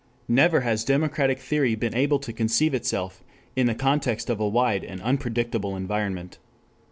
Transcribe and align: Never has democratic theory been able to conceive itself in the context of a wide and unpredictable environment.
Never 0.27 0.61
has 0.61 0.83
democratic 0.83 1.37
theory 1.37 1.75
been 1.75 1.93
able 1.93 2.17
to 2.17 2.33
conceive 2.33 2.73
itself 2.73 3.23
in 3.55 3.67
the 3.67 3.75
context 3.75 4.31
of 4.31 4.39
a 4.39 4.49
wide 4.49 4.83
and 4.83 4.99
unpredictable 4.99 5.75
environment. 5.77 6.39